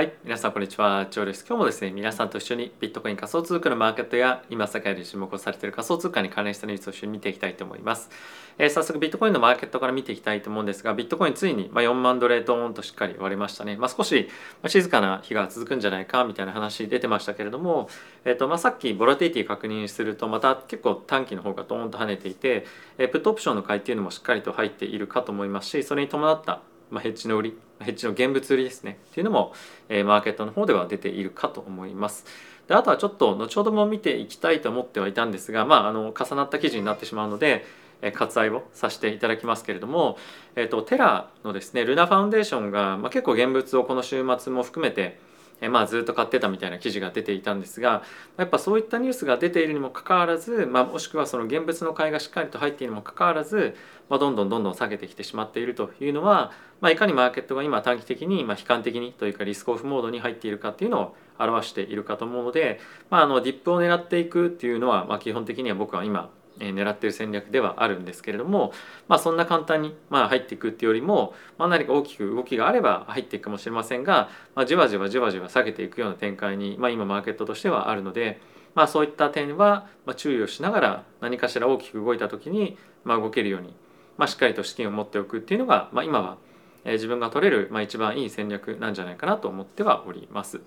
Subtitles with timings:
[0.00, 1.08] はい皆さんこんにちは。
[1.10, 1.44] ジョーです。
[1.46, 8.08] 今日もですね皆さんと一緒にビットコイン仮想通貨のマーケットや今世界で注目をされている仮想通貨に関連したニュースを一緒に見ていきたいと思います、
[8.56, 13.76] えー、早速ビットコインのマーケットから見ていきたいと思うんですがビットコインついにま4万ドルドーンとしっかり割れましたね。
[13.76, 14.26] まあ、少し
[14.68, 17.90] 静かな日が続くんじゃないかみたいな話出てましたけれども
[18.24, 22.64] え、ー、とまあさっきボラティティ確認するとまた結構短期の方がドーンと跳ねていて、
[22.96, 29.52] え、プットオプションの買いっていうのもしっかりと入っているかと思いますしそれに伴ったまあ、ヘッジの売りヘッジの現物売りですねっていうのも、
[29.88, 32.26] えー、マーケットの方では出ているかと思います。
[32.68, 37.64] であとはちょっと後ほども見ていきたいと思ってはいたんですが、まあ、あの重なった記事になってしまうので、
[38.02, 40.18] え、割愛をさせていただきますけれども、
[40.56, 45.18] えーと、テラのですねルナファウンデーションが、まあ、結構現物をこの週末も含めて
[45.60, 48.02] えまあ、ずっと買ってたみたいな記事が出ていたんですが
[48.36, 53.76] やっぱそういったニュースが出ているにもかかわらず、まあ、もしくはその現物の買いがしっかりと入っているにもかかわらず、
[54.08, 62.80] まあ、どんどんどんどん下げてきてしまっているというのは、まあ、いかにマーケットが今短期的に、まあ、悲観的にというかリスクオフモードに入っているかっていうのを表しているかと思うので、
[63.10, 66.30] まあ、あのディップを狙っていくっていうのは、まあ、基本的には僕は今
[66.60, 68.72] 狙ってる戦略ではあるんですけれども、
[69.08, 78.40] まあ、そんな簡単にまあ入っていくっていうよりも、まあ、何か大きく動きがあれば入っていくかもしれませんが、まあ、じわじわじわじわ下げていくような展開に、まあ、今マーケットとしてはあるので、
[78.74, 79.86] まあ、そういった点は
[80.16, 83.74] 注意をしながら何かしら大きく動いた時にまあ動けるように、
[84.18, 86.36] まあ、しっかりと資金を持っておくっていうのが、まあ、今は
[86.84, 90.60] 自分が取れる、まあ、一番いい戦略なんじゃないかなと思ってはおります。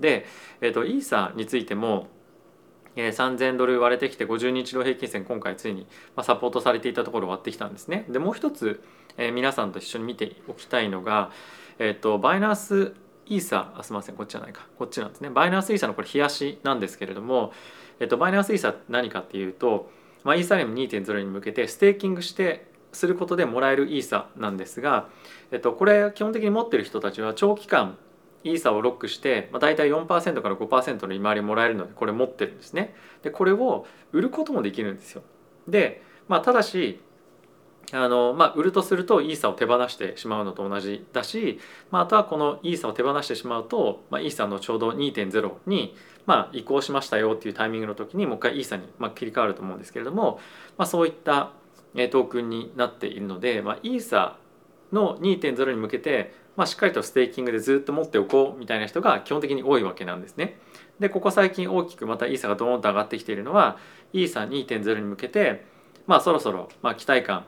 [0.00, 0.26] で、
[0.60, 2.08] えーと、イーサについても
[2.96, 8.04] 3000ドル割れてきて50日量平均線今回ついにまサポートされていたところ割ってきたんですね。
[8.08, 8.82] でもう一つ、
[9.16, 11.30] えー、皆さんと一緒に見ておきたいのが、
[11.78, 12.94] えーと、バイナンス
[13.26, 17.52] イーサあすみませんこっちじゃないかこっちなんですねバイナンスイーサのこれ冷やしなんですけれども、
[18.00, 19.88] えーと、バイナンスイーサ何かっていうと、
[20.24, 25.08] まあ、イーサリアム2.0に向けてステーキングしてすることでもらえるイーサなんですが、
[25.52, 27.96] えっと、これ基本的に持ってる人たちは長期間
[28.44, 30.06] イーサをロックして、まあ、大体4%
[30.42, 32.94] から5%の利回りもらえるのでこれ持ってるんですね。
[33.22, 35.22] でこれを売ることもできるんですよ。
[35.68, 37.00] で、まあ、ただし
[37.92, 41.58] あのまあ、売るとするとイーサを手放してしまうのと同じだし、
[41.90, 50.38] まあ、あとはこのイーサを手放してしまうと、まあ、イーサのちょうど2.0に、まあ、移行しましたよっていうタイミングの時にもう一回イーサに、まあ、切り替わると思うんですけれども、
[50.78, 51.50] まあ、そういった
[51.94, 54.36] トークンになっているので、まあ、イーサ
[54.92, 60.58] の2.0に向けてまあ、しっかりとステーキングでずっと持っておこうみたいな人が基本的に多いわけなんですね。
[60.98, 63.78] でここ最近大きくまたイーサがドーンと上がってきているのは
[64.12, 65.64] イーサ2.0に向けて
[66.06, 67.46] まあそろそろまあ期待感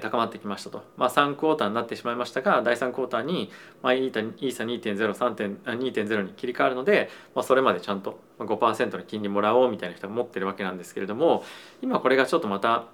[0.00, 3.50] 高まってきましたと、まあ、3クォーターになってしまいましたが第3クォーターに、
[3.82, 11.42] まあ、イーサ2.03.2.0に切り替わるので、まあ、それまでちゃんと5%の金利もらおうみたいな人が持ってるわけなんですけれども
[11.80, 12.84] 今これがちょっとまた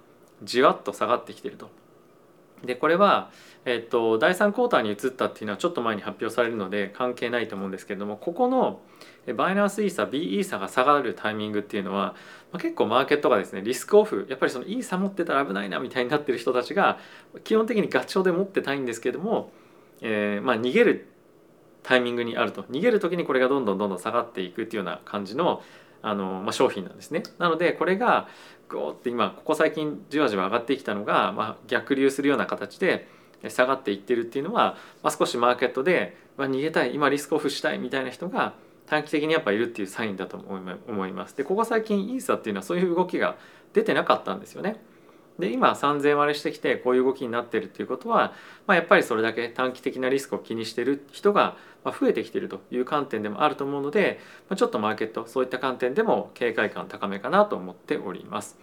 [0.43, 1.69] じわっと下がってきてると。
[2.63, 3.31] でこれは、
[3.65, 8.79] えっと、第3クォーターに移ったっていうのはちょっと前に発表されるので関係ないと思うんですけれどもここの
[9.35, 12.15] バイナンスイーサ B イーサが下がるタイミングっていうのは、
[12.51, 16.99] まあ、結構マーケットがですねリスクオフやっぱりそのイーサ持ってたら危ないなみたいになってる人たちが
[17.43, 19.51] 基本的にガチョウで持ってたいんですけども、
[20.01, 21.07] えー、まあ逃げる
[21.85, 22.63] タイミングにあると。
[22.63, 25.61] 逃げる時にこれがどんどんどんどん下がっていくっていうような感じの
[26.05, 27.23] あの、まあ、商品なんですね。
[27.39, 28.27] なのでこれが
[28.69, 33.07] グーって今ここ最近じわじわ上がってきたのが、まあ、逆流するような形で
[33.49, 38.53] 下がっていってるっていうのは、まあ、少しマーケットで、まあ、逃げたい今リスクオフしたいみたいな人が
[38.85, 41.35] 短期的にやっぱいるっていうサインだと思います。
[41.35, 43.35] でここ最近イーサっていうのはそういう動きが
[43.73, 44.83] 出てなかったんですよね。
[45.39, 48.33] で今3,000割れしてきてこういう動きになってるっていうことは、
[48.67, 54.19] まあ、やっぱりそれだけ短期的なリスクを気にしてる人が増えてきてるという観点でもあると思うので、
[54.49, 58.57] まあ、ちょっとマーケットそういった観点でも警戒感高めかなと思っております。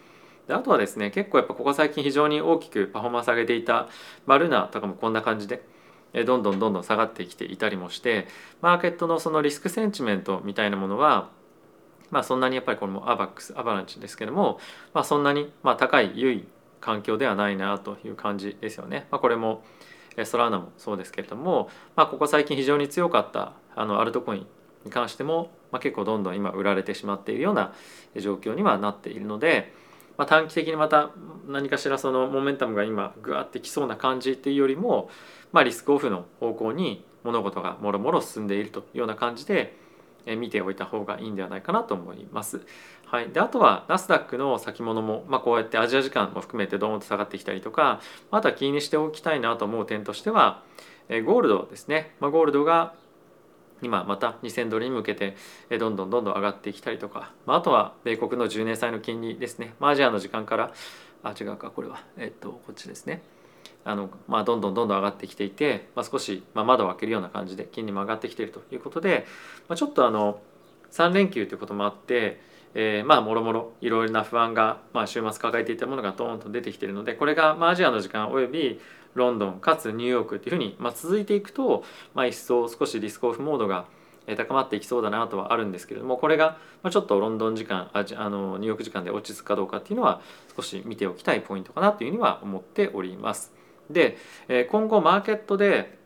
[0.49, 3.89] であとはですね結構やっぱここ最近非常に大きくパフォーマンス上げていた
[4.27, 5.63] マルナとかもこんな感じで
[6.27, 8.27] どんどんどんどん下がってきていたりもして
[8.61, 11.31] マーケットのそのリスクセンチメントみたいなものは
[12.11, 14.59] まあそんなにやっぱりこれもアバックスアバランチですけども、
[14.93, 16.47] まあ、そんなにまあ高い優位
[16.83, 19.07] 環境ではないなという感じですよね。
[19.11, 19.65] まあ、これも
[20.25, 24.47] ソラーナもそうですけれども、まあ、ここ最近非常に強かったあのアルトコイン
[24.85, 27.73] に関しても、まあ、結構どんどん今売られてしまっているような
[28.17, 29.73] 状況にはなっているので、
[30.19, 31.13] まあ、短期的にまた
[31.49, 35.09] 何かしらそのモメンタムが今グワってきそうな感じっていうよりも、
[35.53, 39.77] まあ、リスクオフの方向に物事がもろもろ進んでいるというような感じで
[40.27, 42.61] 見ておいた方がいいんではないかなと思います。
[43.13, 48.01] はい、であとはナスダックの先物も、まあ、こうやってアジア時間も含めてドーンと下がってきたりとか
[48.31, 50.63] あとは気にしておきたいなと思う点としては
[51.11, 52.95] ゴールドですね、まあ、ゴールドが
[53.83, 55.37] 今また2000ドルに向けて
[55.79, 60.73] どんどんどんどん上がってきたりとか、まあ、あとは米国の10年債の金利ですね、まあ、アジアの時間から
[61.23, 62.03] あ違うかこれは。
[62.17, 63.21] えっとこっちですね。
[63.85, 69.27] あの、まあ、どんどんどんどん上がってきていて、まあ、少し、まあ、窓を開けるような感じで金利も上がってきているということで、
[69.69, 70.41] まあ、ちょっとあの
[70.93, 72.41] 3連休ということもあって、
[72.75, 78.81] えー、まあもろもろいろいろな不安が、まあ、週末抱えていたものがドーンと出てきているのでこれが、まあ、アジアの時間および
[79.15, 81.85] ロンドンかつニューヨークというふうに、まあ、続いていくと、
[82.15, 83.87] まあ、一層少しリスクオフモードが
[84.37, 86.57] 高まっていきそうだなとはあるんですけれどもこれが
[86.91, 90.21] ちょっとロンドン時間ああのニューヨーク時間で落ち着くかどうかっていうのは
[90.57, 93.53] 少し見ておきたいポイントかなというふうには思っております。
[93.91, 94.17] で
[94.71, 95.99] 今後マーケットで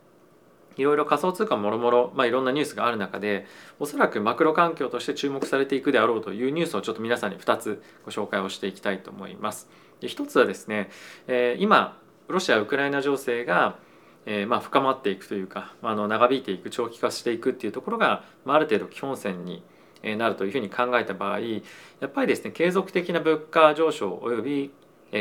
[0.77, 3.45] いろいろ仮想通貨もろもろ、まあ、いろんなニュースがある中で
[3.79, 9.69] おそらくマクロ環境として注目されていくであろうというニュースをちょっと皆さんに2つご紹介をしていきたいと思います。
[9.99, 10.89] で1つはですね、
[11.27, 13.77] えー、今ロシア・ウクライナ情勢が、
[14.25, 19.63] えー、まあ深まっていくというかまあの長引いていく長期化していくっていうところが、まあ、ある程度基本線に
[20.03, 21.61] なるというふうに考えた場合や
[22.05, 24.71] っぱりですね継続的な物価上昇および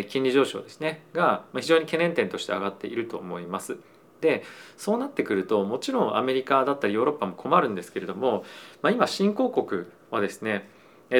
[0.08, 3.78] 金利上昇ですねが非常に懸念点として上がっていると思います。
[4.26, 4.42] で
[4.76, 8.44] そうなってくるともちろんアメリカだったりヨーロッパも困るんですけれども、
[8.82, 10.68] まあ、今新興国はですね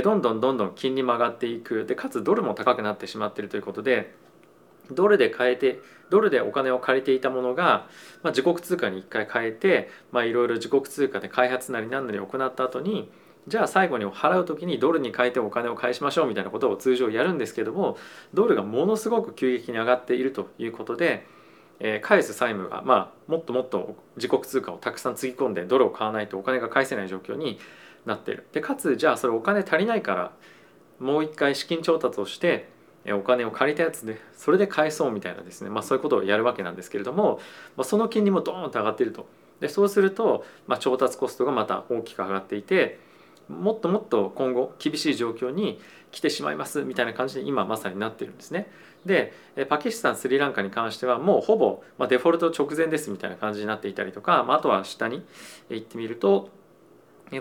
[0.03, 1.85] どんどんどんどん金利も上がっていく。
[1.85, 4.13] でかつドルも高くなってしまっているということで
[4.91, 5.79] ドルで変えて
[6.11, 7.87] ドルでお金を借りていたものが、
[8.23, 13.11] まあ、自国通貨に一回変えていろいろ自国通貨で開発なり何なり行った後に
[13.49, 17.97] じゃあ最後に払う時にドルに変えてお金を返しましょうみたいなことを通常やるんですけども
[18.35, 21.27] ドルがものすごく急激に上がっているということで
[21.79, 27.59] えー、返す債務が、まあ、もっともっと自国通貨をたくさんつぎ込んでドルを買わないとお金が返せない状況に
[28.05, 28.47] なってる。
[28.53, 30.33] でかつじゃあそれお金足りないから
[30.99, 32.69] もう一回資金調達をして
[33.09, 37.41] お金を借りたやつでそれで返そうみたいなですね、まあ、そういうことをやるわけなんですけれども、
[37.77, 39.29] まあ、その金利もドーンと上がっていると。
[39.61, 42.99] でそうすると、まあ、調達コストがまた大きく上がっていて
[43.49, 48.71] もっともっと今後厳しい状況に来てしまいますみたいな感じで今まさになってるんですね。
[49.05, 49.33] で
[49.69, 55.25] パキスタンスリランカに関してはもうほぼ、ま、デフォルト直前ですみたいな感じになっていたりとか、まあ、とは下に
[55.71, 56.51] 行ってみると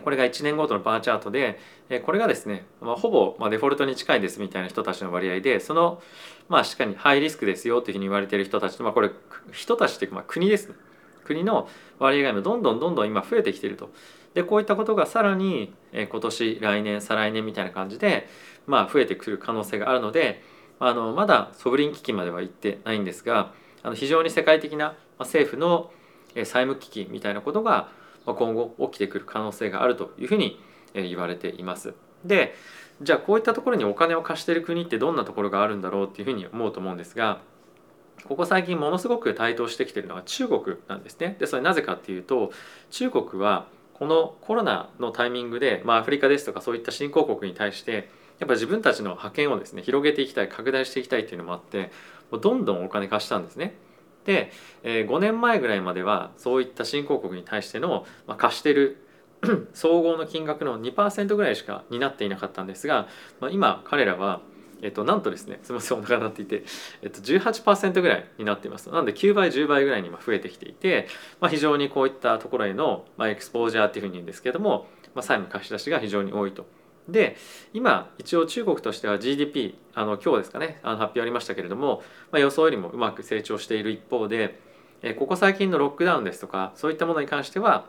[0.04, 1.60] これが1年ごとのバーチャートで
[2.06, 6.01] これがですね、まあ、ほぼまデフォルトに近いですみたいな人たちの割合でその
[6.50, 9.12] まあしかにハイリスクですよというふうに言われている人たちと、まあ、これ
[9.51, 10.75] 人たちっていうかま国ですね
[11.24, 11.68] 国の
[12.00, 13.90] 割合がどんどんどんどん今増えてきていると。
[14.36, 18.28] でこういったことがさらに今年来年再来年みたいな感じで
[18.68, 20.44] まあ増えてくる可能性があるので
[20.80, 25.90] あのまだソブリン危機までは行ってないんですがあの非常に世界的な政府の
[26.36, 27.90] 債務危機みたいなことが
[28.26, 30.60] 今後起きてくる可能性があるというふうに
[30.94, 31.94] 言われています。
[32.26, 32.56] で
[33.02, 37.42] じゃあこういったところにお金を貸している国ってどんなところがあるんだろうっていうふうに思うと思うんですが
[38.24, 41.36] ここ最近ものすごく台頭してきてるのは中国なんですね。
[41.40, 42.52] でそれなぜかっていうと
[42.90, 48.09] 中国はこのコロナのタイミングで、まあ、アフリカですとかそういった新興国に対して
[48.39, 51.92] やっぱ自分たちの覇権をですね広げていきたい拡大していきたいっていうのもあって
[52.30, 53.75] もうどんどんお金貸したんですね。
[54.25, 54.51] で、
[54.83, 58.97] えー、5年前ぐらいまではそういった新興国に対しての、まあ、貸してる
[59.74, 63.07] 総合の金額の2%ぐらいしか担っていなかったんですが、
[63.39, 64.41] まあ、今彼らは
[64.81, 66.63] えっと、なんとですねすみませんお腹になっていて、
[67.01, 68.89] えっと、18%ぐらいになっています。
[68.89, 71.07] なので9倍10倍ぐらいに今増えてきていて、
[71.39, 76.66] まあ、非常にこういったところへの、まあ、エクスポージャーっていうふうに言うんですけれども、まあ、債務貸し出しが非常に多いと。
[77.10, 77.38] で
[77.74, 82.01] 今一応中国としては GDP あの今日ですかねあの発表ありましたけれども、
[82.31, 84.60] まあ、予想よりもうまく成長している一方で
[85.04, 87.86] えここ最近のロックダウンですとかそういったものに関しては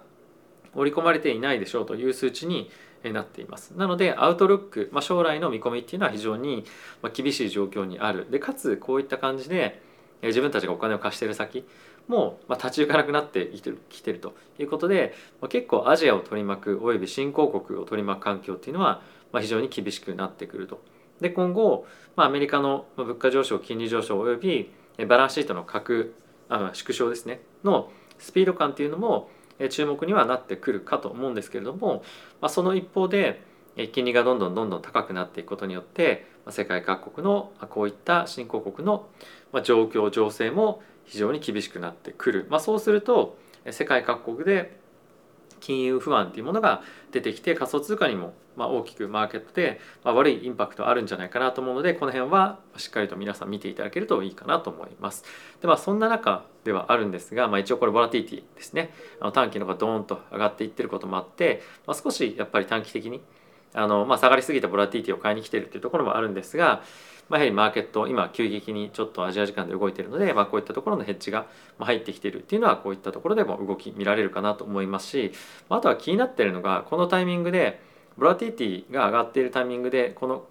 [0.74, 2.70] 織り込まれていないでしょうという数値に
[3.04, 6.64] なっていますなのでアウトルック、まあ、将来の見込みっていうのは非常に
[7.12, 9.80] 厳しい状況にあるでかつこういった感じで
[10.22, 11.64] 自分たちがお金を貸している先
[12.08, 20.80] もま立ち行かなくなってきてるきてるということで、ま結構アジアを取り巻くおよび新興国を取り巻く環境っていうのは、ま非常に厳しくなってくると。
[21.20, 24.70] で今後、まあ、アメリカの物価上昇金利上昇および
[25.08, 26.14] バランスシートの拡
[26.48, 29.30] あ縮小ですねのスピード感っていうのも
[29.70, 32.02] 注目にはなってくるかと思うんですけれども、
[32.40, 33.42] まあ、その一方で
[33.92, 39.08] 金利がどんどんどんどん高くなっていくことによって世界各国のこういった新興国の
[39.62, 43.36] 状況情勢も非常に厳しくなってくる、まあ、そうすると
[43.70, 44.78] 世界各国で
[45.60, 46.82] 金融不安というものが
[47.12, 55.24] 出てきて仮想通貨にもま大きくマーケットでま悪いインパクトあるんじゃないかなと思うのでこの辺はしっかりと皆さん見ていただけるといいかなと思います。
[55.60, 63.22] でまあそんな中ではあるんですが、まあ、一応これボラティティですねあの短期のがドーンと上がっていってることもあって、まあ、少しやっぱり短期的に
[63.72, 66.82] あの、まあ、下がりすぎたボラティティを買いに来てるっていうところもあるんですが
[67.28, 71.46] まあ、やはりマーケット今急激にちょっとアジア時間で動いているので、まあ、こういったところのヘッジが
[71.78, 75.32] 入ってきているっていうのはこういったところでも動き見られるかなと思いますし
[75.68, 77.80] あとは気になっているのがこのタイミングで
[78.16, 80.44] ボラティティが上がっているタイミングでこの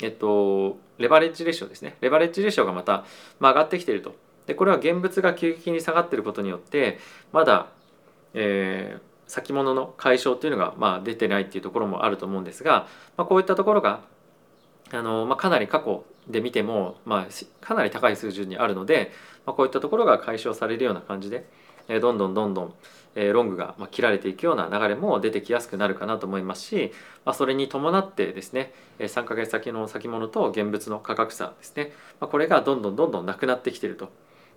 [0.00, 1.96] えっとレバレッジレシオですね。
[2.00, 3.04] レバレッジレシオがまた、
[3.38, 4.14] まあ、上がってきていると。
[4.46, 6.98] でこれは現物が急激に下がっていることによって
[7.32, 7.68] まだ、
[8.32, 12.86] えー、先物の解消っていうのが、まあ、出てないっていうところもあると思うんですが、
[13.18, 14.00] まあ、こういったところが
[14.92, 19.12] あの、まあ、かなり過去で見ても、まあ、かなり高い水準にあるので、
[19.46, 21.48] まあ、こういったところが解消されるような感じで、
[21.88, 22.74] え、どんどんどんどん、
[23.14, 26.92] え、ロングが、まあ、切られていくような流れも出てきやすくなるかなと思いますし、
[27.24, 34.10] まあ、それに伴ってですねえ3ヶ月先の先物と現物の価格差ですね、まあ、これがどんどんどんどんなくなってきてると。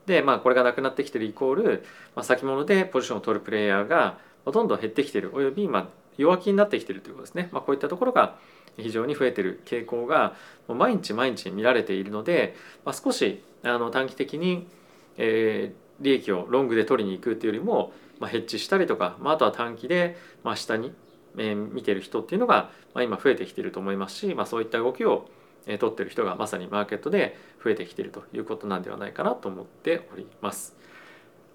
[0.05, 1.83] でまあこれがなくなってきてるイコール、
[2.15, 5.29] まあ、先物でポジションを取るプレイヤーがどんどん減ってきてる。
[5.33, 5.87] およびまあ
[6.17, 8.35] 弱気になってきてるということですね、まあ、こういったところが
[8.77, 10.35] 非常に増えてる傾向が
[10.67, 14.67] 毎日毎日見られているので、まあ、少しあの短期的に、
[15.17, 20.93] えー、利益をロングで取りに行くというよりも、まあ、ヘッジしたりとか、まあ、あとは短期で、まあ、下に、
[21.37, 25.29] えー、見てる人っていうのが、まあ、今増えてきていると思いますし、まあ、そういった動きを
[25.65, 30.75] 取ってる人がまさにマーケットで増えてきているということなんではないかなと思っております。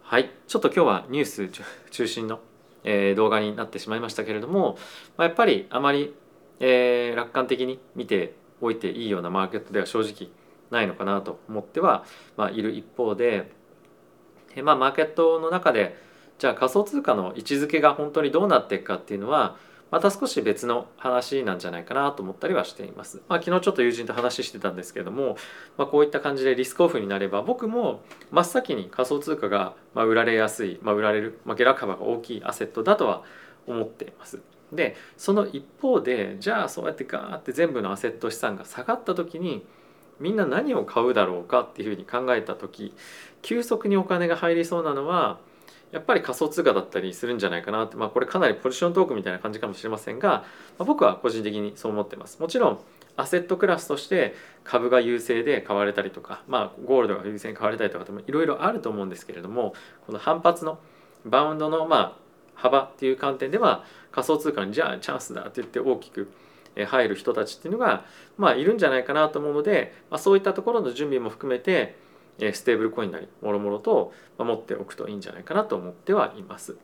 [0.03, 1.51] はい、ちょっと今日はニュース
[1.91, 2.39] 中心の
[2.87, 4.79] えー、動画になってしまいましたけれども、
[5.19, 6.15] まあ、やっぱりあまり、
[6.61, 10.31] えー、楽観的に見ておいていいようなマーケットでは正直
[10.71, 12.05] ないのかなと思っては、
[12.37, 13.51] まあ、いる一方で、
[14.55, 15.97] えー、まあ、マーケットの中で
[16.39, 19.57] じゃあ仮想通貨の位置づけが本当にどうなっていくかっていうのは
[19.91, 23.23] また少し別の話なんじゃないかなと思ったりはしています。
[23.29, 25.37] まあ、昨日ちょっと友人と話してたんですけども、
[25.79, 33.23] まあ、こういった感じでリスクオフになれば僕も真っ先に仮想通貨がま売られやすい、まあ、売られる、ま、下落幅が大きいアセットだとは
[33.67, 34.41] 思っています。
[34.73, 39.65] でその一方でじゃあそうやってガーって全部のアセット資産が下がった時に
[40.19, 42.95] みんな何を買うだろうかっていうふうに考えた時
[43.43, 45.39] 急速にお金が入りそうなのは
[45.93, 50.45] やっぱり仮想通貨だったりするんじゃないかなって、まあ、これかなりポジショントークみたいな感じかもしれませんが、ま
[50.81, 52.41] あ、僕は個人的にそう思ってます。
[52.41, 52.81] もちろん
[53.17, 59.75] アセットクラスとして株が優勢で買われたりとか、まあ、ゴールドが優勢に買われたりとかいろいろあると思うんですけれども
[60.07, 60.79] この反発の
[61.25, 63.85] バウンドのまあ幅っていう観点では
[64.17, 66.33] 仮想通貨にじゃあチャンスだって言って大きく
[66.75, 68.07] 入る人たちっていうのが
[68.39, 71.99] まあいるんじゃないかなと思うので、まあ、そういったところの準備も含めて
[72.39, 76.77] ステーブルコインなりもろもろと持っておくといいんじゃないかなと思ってはいます。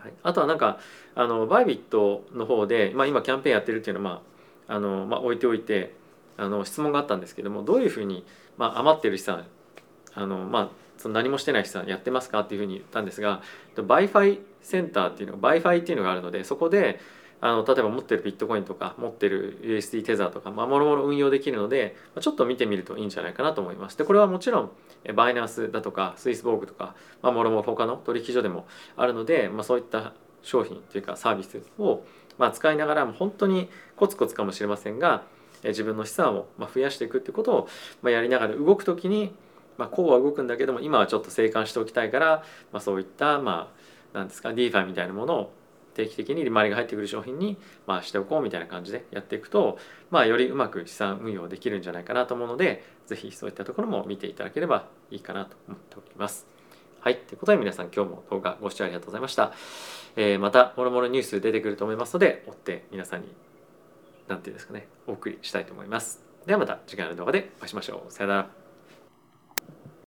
[0.00, 0.80] はい、あとはなんか
[1.14, 4.22] あの Bybit の方で、まあ、今キャンペーンやってるっていうのは、
[4.66, 5.94] まああのまあ、置いておいて
[6.36, 8.24] あの質問があったんですけどもどういうふうに、
[8.56, 9.44] まあ、余ってる資産
[10.14, 13.42] あの、まあ、その何もしてない資産やってますかっていうふうに言ったんですが
[13.76, 17.00] ByFi センターっていうの ByFi っていうのがあるのでそこで
[17.40, 23.96] あの例えば持ってるビットコインとか持ってる USD テザーとか、まあ、もろもろ運用できるのでちょっと見てみるといいんじゃないかなと思います。
[23.96, 24.70] でこれはもちろん
[25.14, 30.12] バイナンスだとかスイスボーグとか、まあ、もろもろ他の取引所でもあるので、まあ、そういった
[30.42, 32.04] 商品というかサービスを、
[32.38, 35.22] まあ、使いながら本当にコツコツかもしれませんが
[35.64, 37.68] 自分の資産を増やしていくってことを、
[38.02, 39.34] まあ、やりながら動く時に、
[39.78, 43.79] まあ、こうは動くんだけども今はちょっと静観しておきたいから、まあ、そういったまあ
[44.12, 45.52] なんですか DeFi みたいなものを
[45.94, 49.78] 定期的に利回りが入ってくる商品に、まあ、しておこうみたいな感じでやっていくと、
[50.10, 56.46] まあ、よりうまく資産運用できるんじゃないかなと思うので是非そういったところも見ていただければいいかなと思っております。
[57.00, 57.16] はい。
[57.16, 59.52] ということで皆さん今日も動画ご視聴ありがとうございました。
[60.16, 63.28] えー、また、もろもろニュース出てくると思いますので、追って皆さんに、
[64.28, 66.22] なんていうんですかね、お送りしたいと思います。
[66.44, 68.12] ではまた次回の動画でお会いしましょう。
[68.12, 68.59] さよなら。